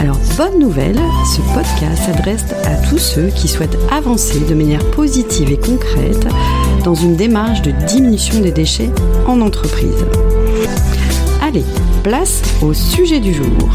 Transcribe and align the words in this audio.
Alors, 0.00 0.18
bonne 0.36 0.60
nouvelle, 0.60 1.00
ce 1.26 1.40
podcast 1.52 2.04
s'adresse 2.04 2.44
à 2.64 2.76
tous 2.88 2.98
ceux 2.98 3.28
qui 3.28 3.48
souhaitent 3.48 3.76
avancer 3.90 4.38
de 4.38 4.54
manière 4.54 4.88
positive 4.92 5.50
et 5.50 5.58
concrète 5.58 6.24
dans 6.84 6.94
une 6.94 7.16
démarche 7.16 7.62
de 7.62 7.72
diminution 7.86 8.40
des 8.40 8.52
déchets 8.52 8.90
en 9.26 9.40
entreprise. 9.40 10.04
Allez, 11.42 11.64
place 12.04 12.42
au 12.62 12.74
sujet 12.74 13.18
du 13.18 13.34
jour. 13.34 13.68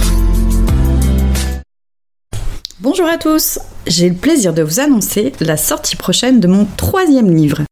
Bonjour 2.80 3.08
à 3.08 3.18
tous, 3.18 3.60
j'ai 3.86 4.08
le 4.08 4.16
plaisir 4.16 4.54
de 4.54 4.62
vous 4.62 4.80
annoncer 4.80 5.34
la 5.42 5.58
sortie 5.58 5.98
prochaine 5.98 6.40
de 6.40 6.48
mon 6.48 6.66
troisième 6.78 7.36
livre. 7.36 7.64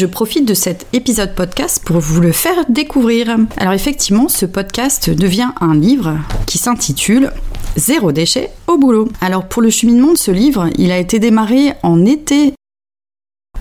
Je 0.00 0.06
profite 0.06 0.48
de 0.48 0.54
cet 0.54 0.86
épisode 0.94 1.34
podcast 1.34 1.82
pour 1.84 1.98
vous 1.98 2.22
le 2.22 2.32
faire 2.32 2.64
découvrir. 2.70 3.36
Alors 3.58 3.74
effectivement, 3.74 4.28
ce 4.28 4.46
podcast 4.46 5.10
devient 5.10 5.50
un 5.60 5.74
livre 5.74 6.16
qui 6.46 6.56
s'intitule 6.56 7.30
Zéro 7.76 8.10
déchet 8.10 8.48
au 8.66 8.78
boulot. 8.78 9.08
Alors 9.20 9.46
pour 9.46 9.60
le 9.60 9.68
cheminement 9.68 10.12
de 10.12 10.16
ce 10.16 10.30
livre, 10.30 10.70
il 10.78 10.90
a 10.90 10.96
été 10.96 11.18
démarré 11.18 11.74
en 11.82 12.06
été 12.06 12.54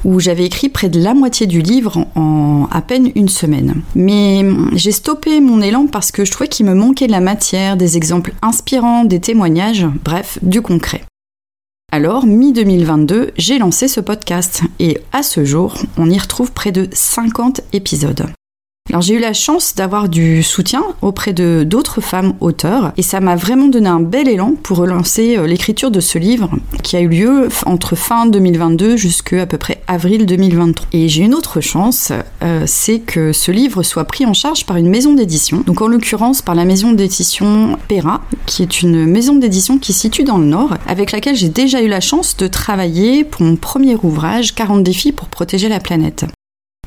où 0.05 0.21
j'avais 0.21 0.45
écrit 0.45 0.69
près 0.69 0.87
de 0.87 1.03
la 1.03 1.13
moitié 1.13 1.45
du 1.45 1.61
livre 1.61 2.07
en 2.15 2.69
à 2.71 2.81
peine 2.81 3.11
une 3.15 3.27
semaine. 3.27 3.81
Mais 3.93 4.45
j'ai 4.75 4.93
stoppé 4.93 5.41
mon 5.41 5.61
élan 5.61 5.87
parce 5.87 6.13
que 6.13 6.23
je 6.23 6.31
trouvais 6.31 6.47
qu'il 6.47 6.67
me 6.67 6.73
manquait 6.73 7.07
de 7.07 7.11
la 7.11 7.19
matière, 7.19 7.75
des 7.75 7.97
exemples 7.97 8.31
inspirants, 8.41 9.03
des 9.03 9.19
témoignages, 9.19 9.85
bref, 10.05 10.39
du 10.41 10.61
concret. 10.61 11.01
Alors, 11.91 12.27
mi-2022, 12.27 13.31
j'ai 13.35 13.57
lancé 13.57 13.87
ce 13.87 13.99
podcast 13.99 14.61
et 14.79 14.99
à 15.11 15.23
ce 15.23 15.43
jour, 15.43 15.73
on 15.97 16.07
y 16.07 16.19
retrouve 16.19 16.51
près 16.51 16.71
de 16.71 16.87
50 16.93 17.61
épisodes. 17.73 18.27
Alors 18.89 19.01
j'ai 19.01 19.13
eu 19.13 19.19
la 19.19 19.33
chance 19.33 19.75
d'avoir 19.75 20.09
du 20.09 20.41
soutien 20.41 20.83
auprès 21.03 21.31
de 21.31 21.63
d'autres 21.63 22.01
femmes 22.01 22.33
auteurs 22.39 22.91
et 22.97 23.03
ça 23.03 23.19
m'a 23.19 23.35
vraiment 23.35 23.67
donné 23.67 23.87
un 23.87 23.99
bel 23.99 24.27
élan 24.27 24.55
pour 24.63 24.77
relancer 24.77 25.37
euh, 25.37 25.45
l'écriture 25.45 25.91
de 25.91 25.99
ce 25.99 26.17
livre 26.17 26.49
qui 26.81 26.95
a 26.95 27.01
eu 27.01 27.07
lieu 27.07 27.49
entre 27.67 27.95
fin 27.95 28.25
2022 28.25 28.97
jusqu'à 28.97 29.45
peu 29.45 29.59
près 29.59 29.83
avril 29.85 30.25
2023. 30.25 30.87
Et 30.93 31.07
j'ai 31.07 31.23
une 31.23 31.35
autre 31.35 31.61
chance, 31.61 32.11
euh, 32.41 32.63
c'est 32.65 32.99
que 32.99 33.31
ce 33.31 33.51
livre 33.51 33.83
soit 33.83 34.05
pris 34.05 34.25
en 34.25 34.33
charge 34.33 34.65
par 34.65 34.77
une 34.77 34.89
maison 34.89 35.13
d'édition, 35.13 35.61
donc 35.67 35.83
en 35.83 35.87
l'occurrence 35.87 36.41
par 36.41 36.55
la 36.55 36.65
maison 36.65 36.91
d'édition 36.91 37.77
Pera, 37.87 38.21
qui 38.47 38.63
est 38.63 38.81
une 38.81 39.05
maison 39.05 39.35
d'édition 39.35 39.77
qui 39.77 39.93
se 39.93 39.99
situe 39.99 40.23
dans 40.23 40.39
le 40.39 40.45
Nord, 40.45 40.77
avec 40.87 41.11
laquelle 41.11 41.35
j'ai 41.35 41.49
déjà 41.49 41.83
eu 41.83 41.87
la 41.87 42.01
chance 42.01 42.37
de 42.37 42.47
travailler 42.47 43.23
pour 43.23 43.43
mon 43.43 43.55
premier 43.55 43.95
ouvrage 44.01 44.55
40 44.55 44.83
défis 44.83 45.11
pour 45.11 45.27
protéger 45.27 45.69
la 45.69 45.79
planète. 45.79 46.25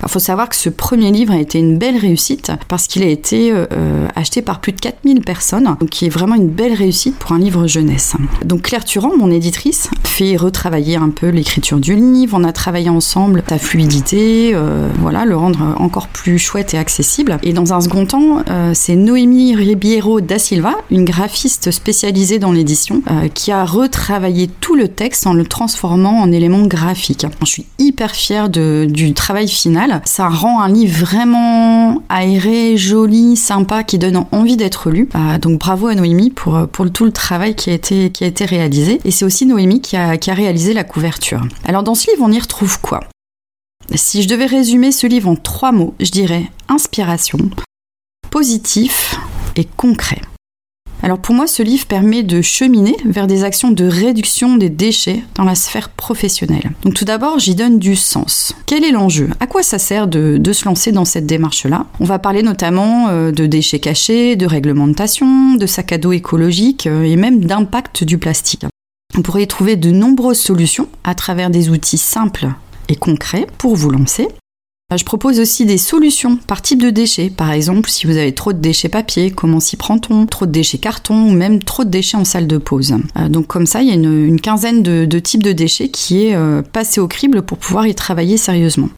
Il 0.04 0.10
faut 0.10 0.18
savoir 0.18 0.48
que 0.48 0.56
ce 0.56 0.68
premier 0.68 1.12
livre 1.12 1.32
a 1.32 1.38
été 1.38 1.58
une 1.58 1.78
belle 1.78 1.96
réussite 1.96 2.50
parce 2.68 2.86
qu'il 2.88 3.02
a 3.02 3.06
été 3.06 3.52
euh, 3.52 4.08
acheté 4.16 4.42
par 4.42 4.60
plus 4.60 4.72
de 4.72 4.80
4000 4.80 5.20
personnes, 5.20 5.76
donc 5.78 5.90
qui 5.90 6.06
est 6.06 6.08
vraiment 6.08 6.34
une 6.34 6.48
belle 6.48 6.74
réussite 6.74 7.16
pour 7.16 7.32
un 7.32 7.38
livre 7.38 7.66
jeunesse. 7.66 8.14
Donc 8.44 8.62
Claire 8.62 8.84
Turand, 8.84 9.16
mon 9.16 9.30
éditrice, 9.30 9.90
fait 10.02 10.36
retravailler 10.36 10.96
un 10.96 11.10
peu 11.10 11.28
l'écriture 11.28 11.78
du 11.78 11.94
livre, 11.94 12.36
on 12.38 12.44
a 12.44 12.52
travaillé 12.52 12.88
ensemble 12.88 13.44
sa 13.48 13.58
fluidité, 13.58 14.52
euh, 14.54 14.88
voilà, 14.98 15.24
le 15.24 15.36
rendre 15.36 15.76
encore 15.78 16.08
plus 16.08 16.38
chouette 16.38 16.74
et 16.74 16.78
accessible. 16.78 17.38
Et 17.44 17.52
dans 17.52 17.72
un 17.72 17.80
second 17.80 18.04
temps, 18.04 18.42
euh, 18.50 18.72
c'est 18.74 18.96
Noémie 18.96 19.54
Ribiero 19.54 20.20
da 20.20 20.38
Silva, 20.38 20.74
une 20.90 21.04
graphiste 21.04 21.70
spécialisée 21.70 22.38
dans 22.38 22.52
l'édition, 22.52 23.02
qui 23.34 23.52
a 23.52 23.64
retravaillé 23.64 24.48
tout 24.48 24.74
le 24.74 24.88
texte 24.88 25.26
en 25.26 25.32
le 25.32 25.44
transformant 25.44 26.20
en 26.20 26.32
éléments 26.32 26.66
graphiques. 26.66 27.26
Je 27.40 27.46
suis 27.46 27.66
hyper 27.78 28.12
fière 28.12 28.48
du 28.48 29.12
travail 29.14 29.48
final 29.48 29.91
ça 30.04 30.28
rend 30.28 30.62
un 30.62 30.68
livre 30.68 31.04
vraiment 31.04 32.02
aéré, 32.08 32.76
joli, 32.76 33.36
sympa, 33.36 33.84
qui 33.84 33.98
donne 33.98 34.24
envie 34.32 34.56
d'être 34.56 34.90
lu. 34.90 35.08
Euh, 35.14 35.38
donc 35.38 35.58
bravo 35.58 35.88
à 35.88 35.94
Noémie 35.94 36.30
pour, 36.30 36.66
pour 36.68 36.90
tout 36.90 37.04
le 37.04 37.12
travail 37.12 37.54
qui 37.54 37.70
a 37.70 37.74
été, 37.74 38.10
qui 38.10 38.24
a 38.24 38.26
été 38.26 38.44
réalisé. 38.44 39.00
Et 39.04 39.10
c'est 39.10 39.24
aussi 39.24 39.46
Noémie 39.46 39.80
qui 39.80 39.96
a, 39.96 40.16
qui 40.16 40.30
a 40.30 40.34
réalisé 40.34 40.72
la 40.72 40.84
couverture. 40.84 41.42
Alors 41.64 41.82
dans 41.82 41.94
ce 41.94 42.10
livre, 42.10 42.22
on 42.24 42.32
y 42.32 42.38
retrouve 42.38 42.80
quoi? 42.80 43.00
Si 43.94 44.22
je 44.22 44.28
devais 44.28 44.46
résumer 44.46 44.92
ce 44.92 45.06
livre 45.06 45.28
en 45.28 45.36
trois 45.36 45.72
mots, 45.72 45.94
je 46.00 46.10
dirais 46.10 46.50
inspiration, 46.68 47.38
positif 48.30 49.16
et 49.56 49.64
concret. 49.64 50.20
Alors 51.02 51.18
pour 51.18 51.34
moi, 51.34 51.48
ce 51.48 51.62
livre 51.64 51.86
permet 51.86 52.22
de 52.22 52.40
cheminer 52.42 52.96
vers 53.04 53.26
des 53.26 53.42
actions 53.42 53.72
de 53.72 53.84
réduction 53.84 54.56
des 54.56 54.70
déchets 54.70 55.22
dans 55.34 55.42
la 55.42 55.56
sphère 55.56 55.88
professionnelle. 55.88 56.70
Donc 56.84 56.94
tout 56.94 57.04
d'abord, 57.04 57.40
j'y 57.40 57.56
donne 57.56 57.80
du 57.80 57.96
sens. 57.96 58.54
Quel 58.66 58.84
est 58.84 58.92
l'enjeu? 58.92 59.28
À 59.40 59.48
quoi 59.48 59.64
ça 59.64 59.80
sert 59.80 60.06
de, 60.06 60.40
se 60.52 60.64
lancer 60.64 60.92
dans 60.92 61.04
cette 61.04 61.26
démarche-là? 61.26 61.86
On 61.98 62.04
va 62.04 62.20
parler 62.20 62.42
notamment 62.42 63.08
euh, 63.08 63.32
de 63.32 63.46
déchets 63.46 63.80
cachés, 63.80 64.36
de 64.36 64.46
réglementation, 64.46 65.54
de 65.54 65.66
sac 65.66 65.92
à 65.92 65.98
dos 65.98 66.12
écologique 66.12 66.86
euh, 66.86 67.02
et 67.02 67.16
même 67.16 67.44
d'impact 67.44 68.04
du 68.04 68.18
plastique. 68.18 68.64
On 69.18 69.22
pourrait 69.22 69.46
trouver 69.46 69.76
de 69.76 69.90
nombreuses 69.90 70.40
solutions 70.40 70.88
à 71.02 71.14
travers 71.14 71.50
des 71.50 71.68
outils 71.68 71.98
simples 71.98 72.48
et 72.88 72.96
concrets 72.96 73.46
pour 73.58 73.74
vous 73.74 73.90
lancer. 73.90 74.28
Euh, 74.92 74.96
je 74.96 75.04
propose 75.04 75.40
aussi 75.40 75.64
des 75.64 75.78
solutions 75.78 76.36
par 76.36 76.62
type 76.62 76.82
de 76.82 76.90
déchets. 76.90 77.30
Par 77.30 77.50
exemple, 77.50 77.90
si 77.90 78.06
vous 78.06 78.16
avez 78.16 78.32
trop 78.32 78.52
de 78.52 78.58
déchets 78.58 78.88
papier, 78.88 79.30
comment 79.30 79.60
s'y 79.60 79.76
prend-on? 79.76 80.26
Trop 80.26 80.46
de 80.46 80.52
déchets 80.52 80.78
carton 80.78 81.28
ou 81.28 81.32
même 81.32 81.62
trop 81.62 81.84
de 81.84 81.90
déchets 81.90 82.16
en 82.16 82.24
salle 82.24 82.46
de 82.46 82.58
pause. 82.58 82.94
Euh, 83.16 83.28
donc 83.28 83.46
comme 83.46 83.66
ça, 83.66 83.82
il 83.82 83.88
y 83.88 83.90
a 83.90 83.94
une, 83.94 84.40
quinzaine 84.40 84.82
de, 84.82 85.18
types 85.18 85.42
de 85.42 85.52
déchets 85.52 85.88
qui 85.88 86.26
est 86.26 86.34
euh, 86.34 86.62
passé 86.62 87.00
au 87.00 87.08
crible 87.08 87.42
pour 87.42 87.58
pouvoir 87.58 87.86
y 87.86 87.94
travailler 87.94 88.36
sérieusement. 88.36 88.88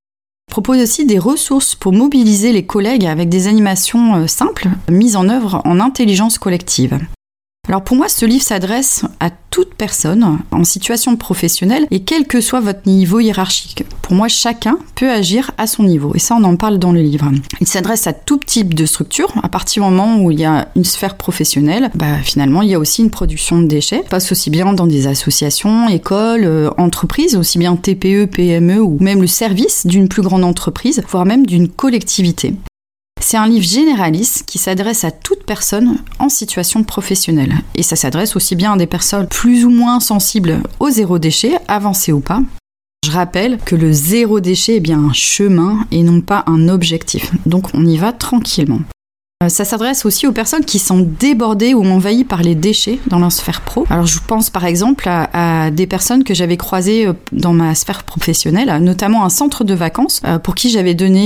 Je 0.49 0.53
propose 0.53 0.81
aussi 0.81 1.05
des 1.05 1.19
ressources 1.19 1.75
pour 1.75 1.93
mobiliser 1.93 2.53
les 2.53 2.65
collègues 2.65 3.07
avec 3.07 3.29
des 3.29 3.49
animations 3.49 4.29
simples 4.29 4.69
mises 4.89 5.17
en 5.17 5.29
œuvre 5.29 5.61
en 5.65 5.81
intelligence 5.81 6.39
collective. 6.39 6.99
Alors 7.75 7.83
pour 7.83 7.97
moi, 7.97 8.09
ce 8.09 8.25
livre 8.25 8.45
s'adresse 8.45 9.05
à 9.19 9.31
toute 9.51 9.75
personne 9.75 10.39
en 10.53 10.63
situation 10.63 11.17
professionnelle 11.17 11.89
et 11.91 12.05
quel 12.05 12.25
que 12.29 12.41
soit 12.41 12.61
votre 12.61 12.87
niveau 12.87 13.19
hiérarchique. 13.19 13.83
Pour 14.01 14.15
moi, 14.15 14.29
chacun 14.29 14.79
peut 14.95 15.11
agir 15.11 15.51
à 15.59 15.67
son 15.67 15.83
niveau 15.83 16.13
et 16.15 16.21
ça, 16.21 16.37
on 16.39 16.45
en 16.45 16.55
parle 16.55 16.79
dans 16.79 16.93
le 16.93 17.01
livre. 17.01 17.33
Il 17.61 17.67
s'adresse 17.67 18.07
à 18.07 18.13
tout 18.13 18.39
type 18.39 18.75
de 18.75 18.87
structure. 18.87 19.35
À 19.43 19.49
partir 19.49 19.83
du 19.83 19.91
moment 19.91 20.23
où 20.23 20.31
il 20.31 20.39
y 20.39 20.45
a 20.45 20.69
une 20.77 20.85
sphère 20.85 21.17
professionnelle, 21.17 21.91
bah, 21.97 22.19
finalement, 22.23 22.63
il 22.63 22.69
y 22.69 22.75
a 22.75 22.79
aussi 22.79 23.03
une 23.03 23.11
production 23.11 23.61
de 23.61 23.67
déchets. 23.67 24.03
Ça 24.05 24.09
passe 24.09 24.31
aussi 24.31 24.51
bien 24.51 24.73
dans 24.73 24.87
des 24.87 25.09
associations, 25.09 25.89
écoles, 25.89 26.45
euh, 26.45 26.71
entreprises, 26.79 27.35
aussi 27.35 27.59
bien 27.59 27.75
TPE, 27.75 28.27
PME 28.27 28.79
ou 28.79 28.99
même 29.01 29.21
le 29.21 29.27
service 29.27 29.85
d'une 29.85 30.09
plus 30.09 30.23
grande 30.23 30.45
entreprise, 30.45 31.03
voire 31.09 31.27
même 31.27 31.45
d'une 31.45 31.67
collectivité. 31.67 32.55
C'est 33.35 33.41
un 33.41 33.49
livre 33.49 33.67
généraliste 33.67 34.45
qui 34.47 34.59
s'adresse 34.59 35.03
à 35.03 35.11
toute 35.11 35.43
personne 35.43 35.99
en 36.21 36.29
situation 36.29 36.85
professionnelle. 36.85 37.57
Et 37.75 37.83
ça 37.83 37.97
s'adresse 37.97 38.37
aussi 38.37 38.55
bien 38.55 38.75
à 38.75 38.77
des 38.77 38.87
personnes 38.87 39.27
plus 39.27 39.65
ou 39.65 39.71
moins 39.71 39.99
sensibles 39.99 40.63
au 40.79 40.89
zéro 40.89 41.19
déchet, 41.19 41.59
avancées 41.67 42.13
ou 42.13 42.21
pas. 42.21 42.43
Je 43.05 43.11
rappelle 43.11 43.59
que 43.59 43.75
le 43.75 43.93
zéro 43.93 44.39
déchet 44.39 44.77
est 44.77 44.81
bien 44.81 45.03
un 45.03 45.13
chemin 45.13 45.85
et 45.91 46.05
non 46.05 46.21
pas 46.21 46.45
un 46.47 46.69
objectif. 46.69 47.33
Donc 47.45 47.75
on 47.75 47.85
y 47.85 47.97
va 47.97 48.13
tranquillement. 48.13 48.83
Euh, 49.45 49.49
ça 49.49 49.65
s'adresse 49.65 50.05
aussi 50.05 50.27
aux 50.27 50.33
personnes 50.33 50.65
qui 50.65 50.79
sont 50.79 51.07
débordées 51.21 51.75
ou 51.75 51.85
envahies 51.85 52.25
par 52.25 52.43
les 52.43 52.55
déchets 52.55 52.99
dans 53.07 53.19
leur 53.19 53.33
sphère 53.33 53.61
pro. 53.61 53.87
Alors 53.91 54.07
je 54.07 54.19
pense 54.27 54.51
par 54.51 54.65
exemple 54.65 55.09
à, 55.09 55.71
des 55.71 55.87
personnes 55.87 56.25
que 56.25 56.35
j'avais 56.35 56.57
croisées 56.57 57.07
euh, 57.07 57.13
dans 57.33 57.53
ma 57.53 57.75
sphère 57.75 58.05
professionnelle, 58.05 58.77
notamment 58.83 59.25
un 59.25 59.29
centre 59.29 59.65
de 59.65 59.75
vacances 59.75 60.21
euh, 60.25 60.39
pour 60.39 60.55
qui 60.55 60.71
j'avais 60.71 60.95
donné 60.95 61.25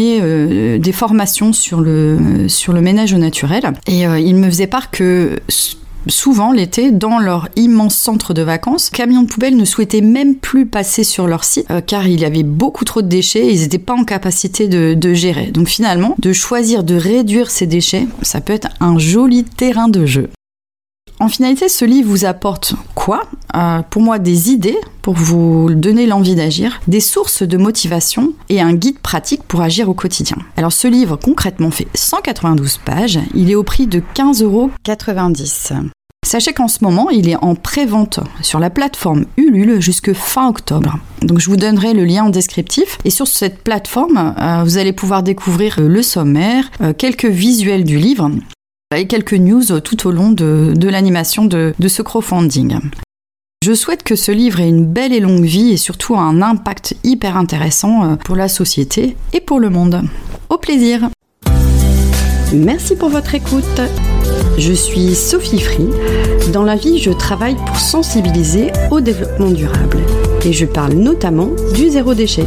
des 0.79 0.93
formations 0.93 1.53
sur 1.53 1.81
le, 1.81 2.49
sur 2.49 2.73
le 2.73 2.81
ménage 2.81 3.13
au 3.13 3.19
naturel. 3.19 3.73
Et 3.87 4.03
il 4.03 4.35
me 4.37 4.47
faisait 4.47 4.67
part 4.67 4.91
que 4.91 5.39
souvent 6.07 6.53
l'été 6.53 6.91
dans 6.91 7.19
leur 7.19 7.49
immense 7.57 7.97
centre 7.97 8.35
de 8.35 8.43
vacances. 8.43 8.91
Camions 8.91 9.23
de 9.23 9.29
poubelle 9.29 9.57
ne 9.57 9.65
souhaitaient 9.65 10.01
même 10.01 10.37
plus 10.37 10.67
passer 10.67 11.05
sur 11.05 11.27
leur 11.27 11.45
site 11.45 11.67
euh, 11.71 11.81
car 11.81 12.07
il 12.07 12.21
y 12.21 12.25
avait 12.25 12.43
beaucoup 12.43 12.85
trop 12.85 13.03
de 13.03 13.09
déchets 13.09 13.47
et 13.47 13.53
ils 13.53 13.63
n'étaient 13.63 13.79
pas 13.79 13.95
en 13.95 14.05
capacité 14.05 14.69
de, 14.69 14.95
de, 14.95 15.15
gérer. 15.15 15.47
Donc 15.47 15.69
finalement, 15.69 16.15
de 16.19 16.33
choisir 16.33 16.85
de 16.85 16.95
réduire 16.95 17.51
ces 17.51 17.67
déchets, 17.67 18.07
ça 18.23 18.41
peut 18.41 18.53
être 18.53 18.69
un 18.81 18.99
joli 18.99 19.45
terrain 19.45 19.89
de 19.89 20.07
jeu. 20.07 20.31
En 21.21 21.29
finalité, 21.29 21.69
ce 21.69 21.85
livre 21.85 22.09
vous 22.09 22.25
apporte 22.25 22.75
quoi? 22.95 23.23
Euh, 23.57 23.83
Pour 23.91 24.03
moi, 24.03 24.19
des 24.19 24.51
idées 24.51 24.79
pour 25.03 25.15
vous 25.15 25.73
donner 25.73 26.07
l'envie 26.07 26.35
d'agir, 26.35 26.81
des 26.87 27.01
sources 27.01 27.43
de 27.43 27.57
motivation 27.57 28.35
et 28.51 28.61
un 28.61 28.75
guide 28.75 28.99
pratique 28.99 29.43
pour 29.43 29.63
agir 29.63 29.89
au 29.89 29.95
quotidien. 29.95 30.37
Alors 30.57 30.73
ce 30.73 30.87
livre 30.87 31.17
concrètement 31.17 31.71
fait 31.71 31.89
192 31.95 32.79
pages, 32.85 33.19
il 33.35 33.51
est 33.51 33.55
au 33.55 33.63
prix 33.63 33.87
de 33.87 34.03
15,90 34.15 34.43
euros. 34.45 34.71
Sachez 36.27 36.53
qu'en 36.53 36.69
ce 36.69 36.85
moment, 36.85 37.09
il 37.09 37.27
est 37.27 37.37
en 37.37 37.55
pré-vente 37.55 38.21
sur 38.43 38.59
la 38.59 38.69
plateforme 38.69 39.25
Ulule 39.39 39.81
jusque 39.81 40.13
fin 40.13 40.47
octobre. 40.47 40.99
Donc 41.23 41.39
je 41.39 41.49
vous 41.49 41.57
donnerai 41.57 41.95
le 41.95 42.05
lien 42.05 42.25
en 42.25 42.29
descriptif. 42.29 42.99
Et 43.07 43.11
sur 43.11 43.27
cette 43.27 43.65
plateforme, 43.65 44.35
euh, 44.39 44.63
vous 44.63 44.77
allez 44.77 44.93
pouvoir 44.93 45.23
découvrir 45.23 45.81
le 45.81 46.03
sommaire, 46.03 46.71
euh, 46.83 46.93
quelques 46.93 47.25
visuels 47.25 47.85
du 47.85 47.97
livre 47.97 48.31
et 48.97 49.07
quelques 49.07 49.35
news 49.35 49.81
tout 49.81 50.07
au 50.07 50.11
long 50.11 50.33
de, 50.33 50.89
l'animation 50.89 51.45
de, 51.45 51.75
de 51.79 51.89
ce 51.89 52.03
crowdfunding. 52.03 52.79
Je 53.63 53.75
souhaite 53.75 54.03
que 54.03 54.17
ce 54.17 54.33
livre 54.33 54.61
ait 54.61 54.69
une 54.69 54.87
belle 54.87 55.13
et 55.13 55.21
longue 55.21 55.45
vie 55.45 55.73
et 55.73 55.77
surtout 55.77 56.17
un 56.17 56.41
impact 56.41 56.97
hyper 57.05 57.37
intéressant 57.37 58.05
euh, 58.05 58.17
pour 58.17 58.37
la 58.37 58.49
société 58.49 59.17
et 59.33 59.41
pour 59.41 59.61
le 59.61 59.69
monde. 59.69 60.05
Au 60.49 60.59
plaisir 60.59 61.11
Merci 62.55 62.97
pour 62.97 63.11
votre 63.11 63.35
écoute. 63.35 63.81
Je 64.57 64.73
suis 64.73 65.15
Sophie 65.15 65.61
Free. 65.61 65.89
Dans 66.53 66.63
la 66.63 66.77
vie, 66.77 66.99
je 66.99 67.11
travaille 67.11 67.57
pour 67.57 67.77
sensibiliser 67.77 68.73
au 68.91 69.01
développement 69.01 69.51
durable 69.51 69.99
et 70.47 70.53
je 70.53 70.65
parle 70.65 70.95
notamment 70.95 71.51
du 71.75 71.91
zéro 71.91 72.15
déchet. 72.15 72.47